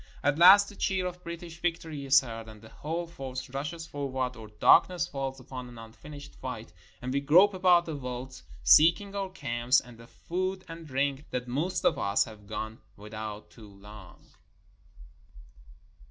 At 0.23 0.39
last 0.39 0.67
the 0.67 0.75
cheer 0.75 1.05
of 1.05 1.23
British 1.23 1.59
victory 1.61 2.05
is 2.07 2.21
heard, 2.21 2.47
and 2.47 2.59
the 2.59 2.69
whole 2.69 3.05
force 3.05 3.47
rushes 3.51 3.85
forward, 3.85 4.35
or 4.35 4.47
darkness 4.47 5.05
falls 5.05 5.39
upon 5.39 5.69
an 5.69 5.77
unfinished 5.77 6.33
fight, 6.33 6.73
and 7.03 7.13
we 7.13 7.21
grope 7.21 7.53
about 7.53 7.85
the 7.85 7.93
veldt, 7.93 8.41
seeking 8.63 9.13
our 9.13 9.29
camps, 9.29 9.79
and 9.79 9.99
the 9.99 10.07
food 10.07 10.65
and 10.67 10.87
drink 10.87 11.29
that 11.29 11.47
most 11.47 11.85
of 11.85 11.99
us 11.99 12.23
have 12.23 12.47
gone 12.47 12.79
without 12.97 13.51
too 13.51 13.69
long. 13.69 14.25